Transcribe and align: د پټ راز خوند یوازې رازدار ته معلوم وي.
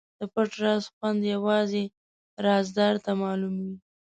د 0.19 0.21
پټ 0.33 0.51
راز 0.63 0.83
خوند 0.93 1.19
یوازې 1.33 1.83
رازدار 2.45 2.95
ته 3.05 3.11
معلوم 3.21 3.55
وي. 3.65 3.75